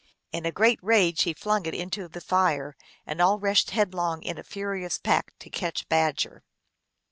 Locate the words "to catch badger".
5.37-6.43